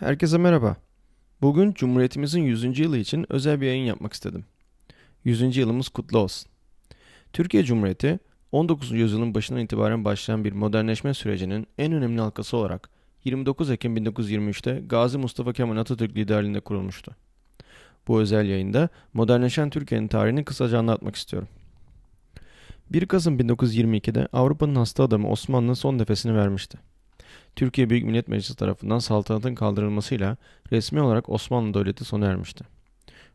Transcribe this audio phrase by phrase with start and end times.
[0.00, 0.76] Herkese merhaba.
[1.42, 2.78] Bugün Cumhuriyetimizin 100.
[2.78, 4.44] yılı için özel bir yayın yapmak istedim.
[5.24, 5.56] 100.
[5.56, 6.50] yılımız kutlu olsun.
[7.32, 8.18] Türkiye Cumhuriyeti
[8.52, 8.92] 19.
[8.92, 12.90] yüzyılın başından itibaren başlayan bir modernleşme sürecinin en önemli halkası olarak
[13.24, 17.16] 29 Ekim 1923'te Gazi Mustafa Kemal Atatürk liderliğinde kurulmuştu.
[18.08, 21.48] Bu özel yayında modernleşen Türkiye'nin tarihini kısaca anlatmak istiyorum.
[22.90, 26.78] 1 Kasım 1922'de Avrupa'nın hasta adamı Osmanlı son nefesini vermişti.
[27.56, 30.36] Türkiye Büyük Millet Meclisi tarafından saltanatın kaldırılmasıyla
[30.72, 32.64] resmi olarak Osmanlı Devleti sona ermişti.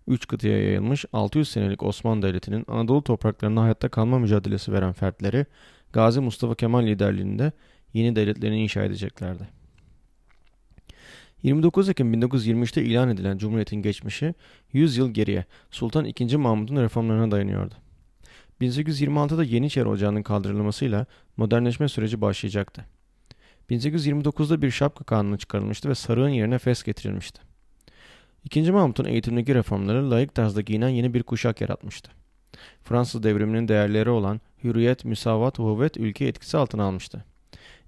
[0.07, 5.45] Üç kıtaya yayılmış 600 senelik Osmanlı Devleti'nin Anadolu topraklarında hayatta kalma mücadelesi veren fertleri
[5.93, 7.51] Gazi Mustafa Kemal liderliğinde
[7.93, 9.47] yeni devletlerini inşa edeceklerdi.
[11.43, 14.33] 29 Ekim 1923'te ilan edilen Cumhuriyet'in geçmişi
[14.73, 16.37] 100 yıl geriye Sultan II.
[16.37, 17.73] Mahmud'un reformlarına dayanıyordu.
[18.61, 21.05] 1826'da Yeniçeri Ocağı'nın kaldırılmasıyla
[21.37, 22.85] modernleşme süreci başlayacaktı.
[23.69, 27.41] 1829'da bir şapka kanunu çıkarılmıştı ve sarığın yerine fes getirilmişti.
[28.43, 32.11] İkinci Mahmut'un eğitimdeki reformları layık tarzda giyinen yeni bir kuşak yaratmıştı.
[32.83, 37.25] Fransız devriminin değerleri olan hürriyet, müsavat, uhuvvet ülkeyi etkisi altına almıştı.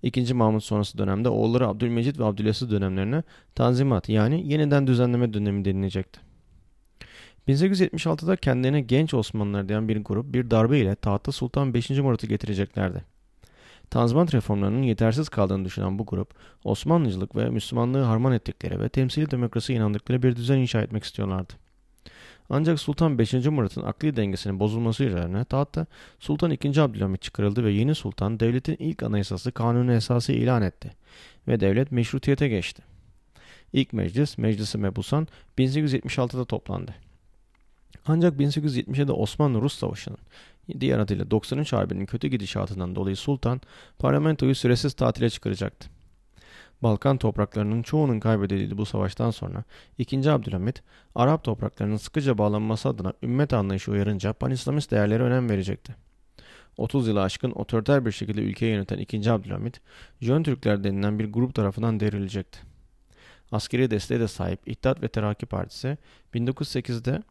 [0.03, 3.23] İkinci Mahmut sonrası dönemde oğulları Abdülmecit ve Abdülaziz dönemlerine
[3.55, 6.19] Tanzimat yani yeniden düzenleme dönemi denilecekti.
[7.47, 11.89] 1876'da kendilerine genç Osmanlılar diyen bir grup bir darbe ile tahta Sultan 5.
[11.89, 13.16] Murat'ı getireceklerdi.
[13.89, 19.79] Tanzimat reformlarının yetersiz kaldığını düşünen bu grup, Osmanlıcılık ve Müslümanlığı harman ettikleri ve temsili demokrasiye
[19.79, 21.53] inandıkları bir düzen inşa etmek istiyorlardı.
[22.49, 23.33] Ancak Sultan 5.
[23.33, 25.85] Murat'ın akli dengesinin bozulması üzerine tahtta
[26.19, 26.79] Sultan II.
[26.79, 30.91] Abdülhamit çıkarıldı ve yeni sultan devletin ilk anayasası kanunu esası ilan etti
[31.47, 32.83] ve devlet meşrutiyete geçti.
[33.73, 36.95] İlk meclis, Meclisi Mebusan 1876'da toplandı.
[38.05, 40.17] Ancak 1870'de Osmanlı-Rus Savaşı'nın
[40.79, 43.61] diğer adıyla 93 Harbi'nin kötü gidişatından dolayı Sultan
[43.99, 45.89] parlamentoyu süresiz tatile çıkaracaktı.
[46.83, 49.63] Balkan topraklarının çoğunun kaybedildiği bu savaştan sonra
[49.97, 50.31] 2.
[50.31, 50.83] Abdülhamit,
[51.15, 55.95] Arap topraklarının sıkıca bağlanması adına ümmet anlayışı uyarınca panislamist değerlere önem verecekti.
[56.77, 59.31] 30 yılı aşkın otoriter bir şekilde ülkeyi yöneten 2.
[59.31, 59.81] Abdülhamit,
[60.21, 62.59] Jön Türkler denilen bir grup tarafından devrilecekti.
[63.51, 65.97] Askeri desteğe de sahip İttihat ve Terakki Partisi
[66.33, 67.23] 1908'de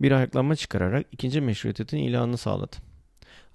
[0.00, 2.76] bir ayaklanma çıkararak ikinci meşrutiyetin ilanını sağladı.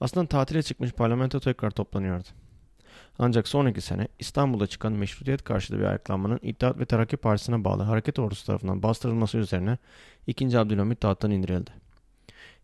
[0.01, 2.27] Aslında tatile çıkmış parlamento tekrar toplanıyordu.
[3.19, 8.19] Ancak sonraki sene İstanbul'da çıkan meşrutiyet karşıtı bir ayaklanmanın İttihat ve Terakki Partisi'ne bağlı hareket
[8.19, 9.77] ordusu tarafından bastırılması üzerine
[10.27, 10.59] 2.
[10.59, 11.71] Abdülhamit tahttan indirildi.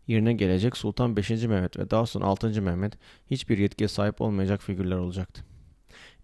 [0.06, 1.30] Yerine gelecek Sultan 5.
[1.30, 2.62] Mehmet ve daha sonra 6.
[2.62, 2.92] Mehmet
[3.30, 5.44] hiçbir yetkiye sahip olmayacak figürler olacaktı.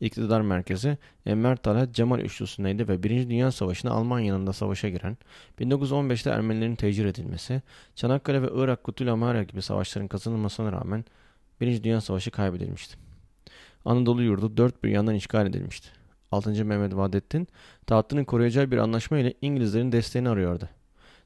[0.01, 3.29] İktidar merkezi Enver Talat Cemal üçlüsündeydi ve 1.
[3.29, 5.17] Dünya Savaşı'nda Almanya'nın da savaşa giren,
[5.61, 7.63] 1915'te Ermenilerin tecir edilmesi,
[7.95, 11.05] Çanakkale ve Irak Kutul Amara gibi savaşların kazanılmasına rağmen
[11.61, 11.83] 1.
[11.83, 12.97] Dünya Savaşı kaybedilmişti.
[13.85, 15.89] Anadolu yurdu dört bir yandan işgal edilmişti.
[16.33, 16.65] 6.
[16.65, 17.49] Mehmet Vahdettin
[17.87, 20.69] tahtını koruyacağı bir anlaşma ile İngilizlerin desteğini arıyordu.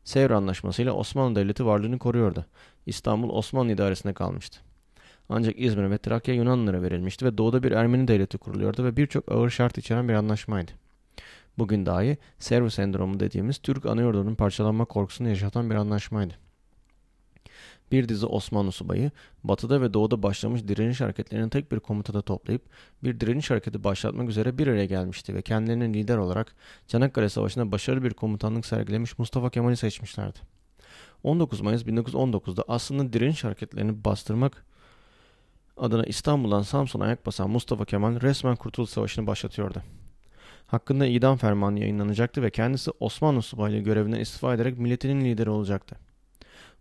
[0.04, 2.46] Sevr Anlaşması ile Osmanlı Devleti varlığını koruyordu.
[2.86, 4.60] İstanbul Osmanlı idaresinde kalmıştı.
[5.28, 9.50] Ancak İzmir ve Trakya Yunanlılara verilmişti ve doğuda bir Ermeni devleti kuruluyordu ve birçok ağır
[9.50, 10.72] şart içeren bir anlaşmaydı.
[11.58, 16.34] Bugün dahi Servo sendromu dediğimiz Türk anayordunun parçalanma korkusunu yaşatan bir anlaşmaydı.
[17.92, 19.10] Bir dizi Osmanlı subayı
[19.44, 22.62] batıda ve doğuda başlamış direniş hareketlerini tek bir komutada toplayıp
[23.04, 26.54] bir direniş hareketi başlatmak üzere bir araya gelmişti ve kendilerinin lider olarak
[26.86, 30.38] Çanakkale Savaşı'nda başarılı bir komutanlık sergilemiş Mustafa Kemal'i seçmişlerdi.
[31.22, 34.64] 19 Mayıs 1919'da aslında direniş hareketlerini bastırmak
[35.76, 39.82] adına İstanbul'dan Samsun'a ayak basan Mustafa Kemal resmen Kurtuluş Savaşı'nı başlatıyordu.
[40.66, 45.96] Hakkında idam fermanı yayınlanacaktı ve kendisi Osmanlı subaylığı görevinden istifa ederek milletinin lideri olacaktı.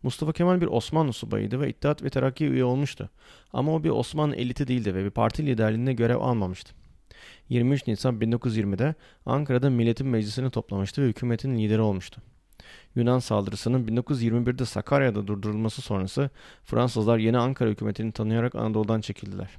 [0.04, 3.10] Mustafa Kemal bir Osmanlı subayıydı ve İttihat ve Terakki üye olmuştu.
[3.54, 6.74] Ama o bir Osmanlı eliti değildi ve bir parti liderliğinde görev almamıştı.
[7.50, 12.22] 23 Nisan 1920'de Ankara'da Milletin Meclisi'ni toplamıştı ve hükümetin lideri olmuştu.
[12.96, 16.30] Yunan saldırısının 1921'de Sakarya'da durdurulması sonrası
[16.64, 19.50] Fransızlar yeni Ankara hükümetini tanıyarak Anadolu'dan çekildiler.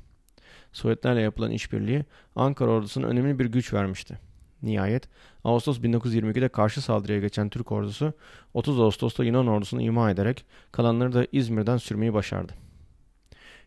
[0.72, 2.04] Sovyetlerle yapılan işbirliği
[2.36, 4.18] Ankara ordusuna önemli bir güç vermişti.
[4.62, 5.08] Nihayet
[5.44, 8.12] Ağustos 1922'de karşı saldırıya geçen Türk ordusu
[8.54, 12.52] 30 Ağustos'ta Yunan ordusunu ima ederek kalanları da İzmir'den sürmeyi başardı.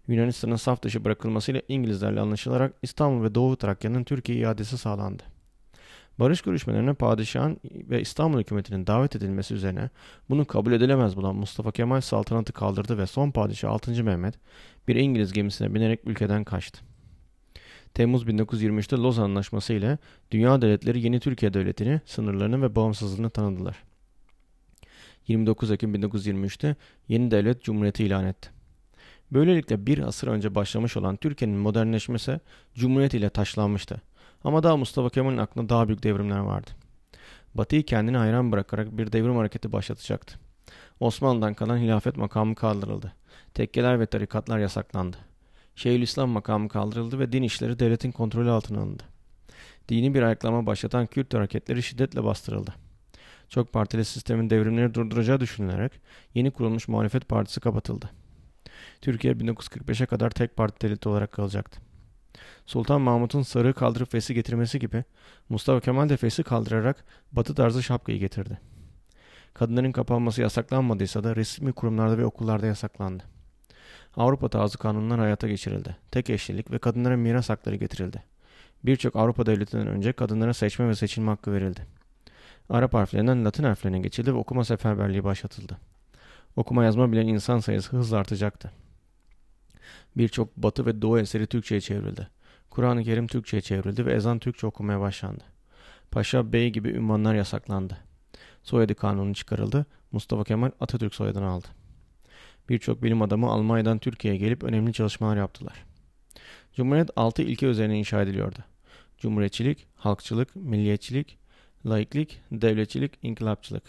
[0.07, 5.36] Yunanistan'ın saf dışı bırakılmasıyla İngilizlerle anlaşılarak İstanbul ve Doğu Trakya'nın Türkiye iadesi sağlandı.
[6.19, 9.89] Barış görüşmelerine padişahın ve İstanbul hükümetinin davet edilmesi üzerine
[10.29, 14.03] bunu kabul edilemez bulan Mustafa Kemal saltanatı kaldırdı ve son padişah 6.
[14.03, 14.35] Mehmet
[14.87, 16.79] bir İngiliz gemisine binerek ülkeden kaçtı.
[17.93, 19.97] Temmuz 1923'te Lozan Anlaşması ile
[20.31, 23.83] dünya devletleri yeni Türkiye Devleti'ni, sınırlarını ve bağımsızlığını tanıdılar.
[25.27, 26.75] 29 Ekim 1923'te
[27.07, 28.49] yeni devlet cumhuriyeti ilan etti.
[29.31, 32.39] Böylelikle bir asır önce başlamış olan Türkiye'nin modernleşmesi
[32.75, 34.01] Cumhuriyet ile taşlanmıştı.
[34.47, 36.71] Ama daha Mustafa Kemal'in aklında daha büyük devrimler vardı.
[37.55, 40.39] Batı'yı kendine hayran bırakarak bir devrim hareketi başlatacaktı.
[40.99, 43.13] Osmanlı'dan kalan hilafet makamı kaldırıldı.
[43.53, 45.17] Tekkeler ve tarikatlar yasaklandı.
[45.75, 49.03] Şeyhülislam makamı kaldırıldı ve din işleri devletin kontrolü altına alındı.
[49.89, 52.73] Dini bir ayaklama başlatan Kürt hareketleri şiddetle bastırıldı.
[53.49, 55.91] Çok partili sistemin devrimleri durduracağı düşünülerek
[56.33, 58.09] yeni kurulmuş muhalefet partisi kapatıldı.
[59.01, 61.86] Türkiye 1945'e kadar tek parti devleti olarak kalacaktı.
[62.65, 65.03] Sultan Mahmut'un sarığı kaldırıp fesi getirmesi gibi
[65.49, 68.59] Mustafa Kemal de fesi kaldırarak batı tarzı şapkayı getirdi.
[69.53, 73.23] Kadınların kapanması yasaklanmadıysa da resmi kurumlarda ve okullarda yasaklandı.
[74.17, 75.95] Avrupa tarzı kanunlar hayata geçirildi.
[76.11, 78.23] Tek eşlilik ve kadınlara miras hakları getirildi.
[78.83, 81.87] Birçok Avrupa devletinden önce kadınlara seçme ve seçilme hakkı verildi.
[82.69, 85.77] Arap harflerinden Latin harflerine geçildi ve okuma seferberliği başlatıldı.
[86.55, 88.71] Okuma yazma bilen insan sayısı hızla artacaktı.
[90.17, 92.27] Birçok batı ve doğu eseri Türkçe'ye çevrildi.
[92.69, 95.43] Kur'an-ı Kerim Türkçe'ye çevrildi ve ezan Türkçe okumaya başlandı.
[96.11, 97.97] Paşa Bey gibi ünvanlar yasaklandı.
[98.63, 99.85] Soyadı kanunu çıkarıldı.
[100.11, 101.67] Mustafa Kemal Atatürk soyadını aldı.
[102.69, 105.85] Birçok bilim adamı Almanya'dan Türkiye'ye gelip önemli çalışmalar yaptılar.
[106.73, 108.59] Cumhuriyet altı ilke üzerine inşa ediliyordu.
[109.17, 111.37] Cumhuriyetçilik, halkçılık, milliyetçilik,
[111.85, 113.83] laiklik, devletçilik, inkılapçılık.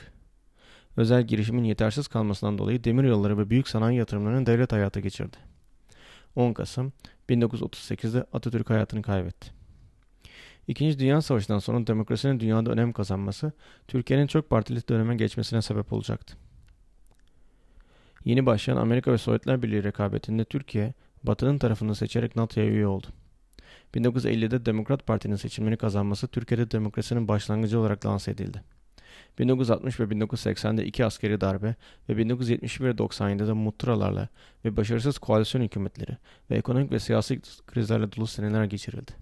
[0.96, 5.36] Özel girişimin yetersiz kalmasından dolayı demir yolları ve büyük sanayi yatırımlarını devlet hayata geçirdi.
[6.38, 6.92] 10 Kasım
[7.28, 9.50] 1938'de Atatürk hayatını kaybetti.
[10.68, 13.52] İkinci Dünya Savaşı'ndan sonra demokrasinin dünyada önem kazanması,
[13.88, 16.36] Türkiye'nin çok partili döneme geçmesine sebep olacaktı.
[18.24, 23.06] Yeni başlayan Amerika ve Sovyetler Birliği rekabetinde Türkiye, Batı'nın tarafını seçerek NATO'ya üye oldu.
[23.94, 28.62] 1950'de Demokrat Parti'nin seçimleri kazanması Türkiye'de demokrasinin başlangıcı olarak lanse edildi.
[29.38, 31.74] 1960 ve 1980'de iki askeri darbe
[32.08, 34.28] ve 1971 ve 97'de muhtıralarla
[34.64, 36.16] ve başarısız koalisyon hükümetleri
[36.50, 39.12] ve ekonomik ve siyasi krizlerle dolu seneler geçirildi.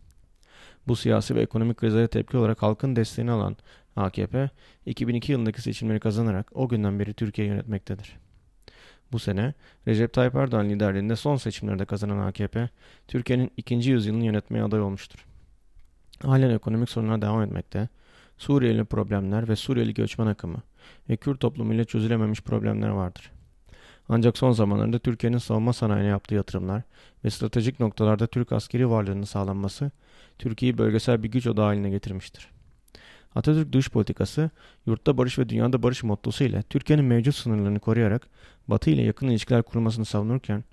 [0.88, 3.56] Bu siyasi ve ekonomik krizlere tepki olarak halkın desteğini alan
[3.96, 4.50] AKP,
[4.86, 8.16] 2002 yılındaki seçimleri kazanarak o günden beri Türkiye yönetmektedir.
[9.12, 9.54] Bu sene
[9.88, 12.68] Recep Tayyip Erdoğan liderliğinde son seçimlerde kazanan AKP,
[13.08, 15.26] Türkiye'nin ikinci yüzyılını yönetmeye aday olmuştur.
[16.22, 17.88] Halen ekonomik sorunlar devam etmekte,
[18.38, 20.62] Suriyeli problemler ve Suriyeli göçmen akımı
[21.10, 23.30] ve Kürt toplumuyla çözülememiş problemler vardır.
[24.08, 26.82] Ancak son zamanlarda Türkiye'nin savunma sanayine yaptığı yatırımlar
[27.24, 29.90] ve stratejik noktalarda Türk askeri varlığının sağlanması
[30.38, 32.48] Türkiye'yi bölgesel bir güç odağı haline getirmiştir.
[33.34, 34.50] Atatürk dış politikası,
[34.86, 38.28] yurtta barış ve dünyada barış mottosu ile Türkiye'nin mevcut sınırlarını koruyarak
[38.68, 40.64] Batı ile yakın ilişkiler kurmasını savunurken,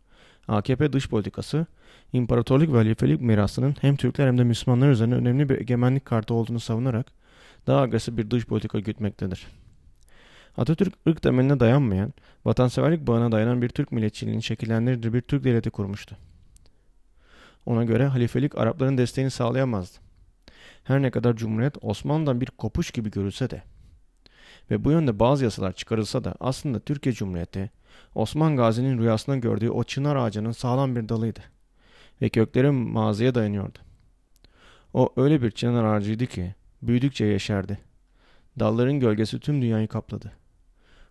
[0.47, 1.65] AKP dış politikası,
[2.13, 6.59] imparatorluk ve halifelik mirasının hem Türkler hem de Müslümanlar üzerine önemli bir egemenlik kartı olduğunu
[6.59, 7.22] savunarak
[7.67, 9.47] daha agresif bir dış politika gütmektedir.
[10.57, 12.13] Atatürk ırk temeline dayanmayan,
[12.45, 16.17] vatanseverlik bağına dayanan bir Türk milletçiliğini şekillendirdiği bir Türk devleti kurmuştu.
[17.65, 19.97] Ona göre halifelik Arapların desteğini sağlayamazdı.
[20.83, 23.63] Her ne kadar Cumhuriyet Osmanlı'dan bir kopuş gibi görülse de
[24.71, 27.71] ve bu yönde bazı yasalar çıkarılsa da aslında Türkiye Cumhuriyeti
[28.15, 31.39] Osman Gazi'nin rüyasında gördüğü o çınar ağacının sağlam bir dalıydı
[32.21, 33.79] ve kökleri maziye dayanıyordu.
[34.93, 36.55] O öyle bir çınar ağacıydı ki
[36.87, 37.77] büyüdükçe yeşerdi.
[38.59, 40.31] Dalların gölgesi tüm dünyayı kapladı.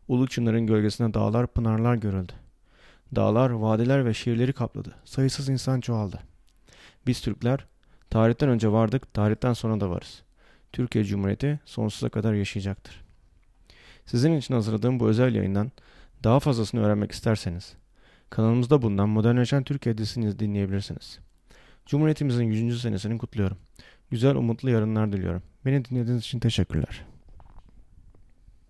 [0.08, 2.32] Ulu çınarın gölgesine dağlar pınarlar görüldü.
[3.16, 4.94] Dağlar, vadiler ve şehirleri kapladı.
[5.04, 6.18] Sayısız insan çoğaldı.
[7.06, 7.66] Biz Türkler
[8.10, 10.22] tarihten önce vardık, tarihten sonra da varız.
[10.72, 13.04] Türkiye Cumhuriyeti sonsuza kadar yaşayacaktır.
[14.06, 15.72] Sizin için hazırladığım bu özel yayından
[16.24, 17.74] daha fazlasını öğrenmek isterseniz
[18.30, 21.18] kanalımızda bulunan Modernleşen Türkiye dizisini dinleyebilirsiniz.
[21.86, 22.82] Cumhuriyetimizin 100.
[22.82, 23.56] senesini kutluyorum.
[24.12, 25.42] Güzel umutlu yarınlar diliyorum.
[25.64, 27.04] Beni dinlediğiniz için teşekkürler.